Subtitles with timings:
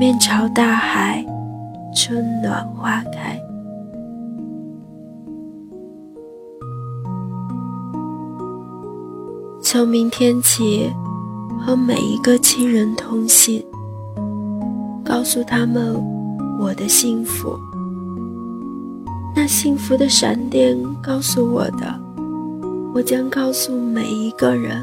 [0.00, 1.22] 面朝大海，
[1.94, 3.38] 春暖花开。
[9.60, 10.90] 从明天起，
[11.60, 13.62] 和每一个亲人通信，
[15.04, 15.94] 告诉他们
[16.58, 17.54] 我的幸福。
[19.36, 22.00] 那幸福的闪电告诉我的，
[22.94, 24.82] 我将告诉每一个人。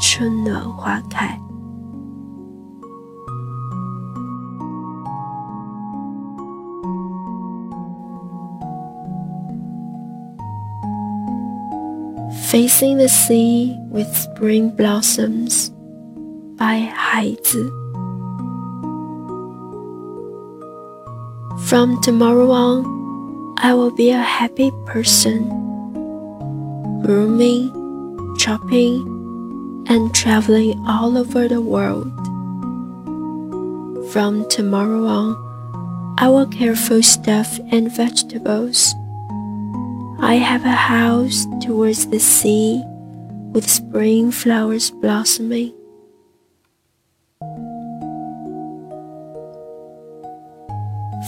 [0.00, 1.38] 春暖花开。
[12.50, 15.70] Facing the Sea with Spring Blossoms
[16.56, 17.70] by 孩子
[21.68, 22.86] From tomorrow on,
[23.58, 25.50] I will be a happy person.
[27.04, 27.68] Grooming,
[28.38, 29.04] shopping,
[29.87, 32.11] and traveling all over the world.
[34.11, 38.93] From tomorrow on, I will care for stuff and vegetables.
[40.19, 42.83] I have a house towards the sea
[43.53, 45.73] with spring flowers blossoming.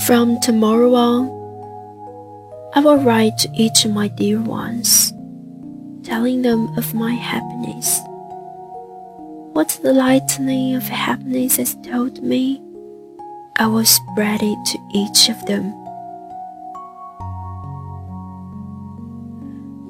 [0.05, 1.27] From tomorrow on,
[2.75, 5.11] I will write to each of my dear ones,
[6.03, 7.99] telling them of my happiness.
[9.55, 12.61] What the lightning of happiness has told me,
[13.55, 15.71] I will spread it to each of them.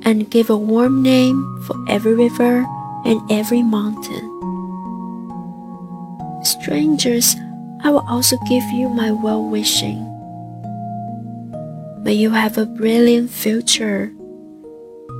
[0.05, 2.63] And give a warm name for every river
[3.05, 4.29] and every mountain.
[6.43, 7.35] Strangers,
[7.81, 10.05] I will also give you my well wishing.
[12.03, 14.13] May you have a brilliant future.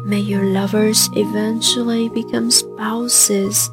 [0.06, 3.72] May your lovers eventually become spouses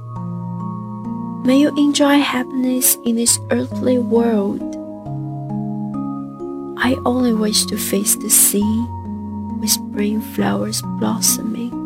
[1.45, 4.63] May you enjoy happiness in this earthly world.
[6.79, 8.87] I only wish to face the sea
[9.59, 11.82] with spring flowers blossoming.